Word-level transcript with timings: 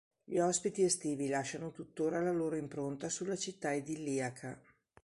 Gli 0.23 0.39
ospiti 0.39 0.81
estivi 0.81 1.27
lasciano 1.27 1.69
tuttora 1.69 2.19
la 2.21 2.31
loro 2.31 2.55
impronta 2.55 3.07
sulla 3.07 3.35
città 3.35 3.71
idilliaca. 3.71 4.59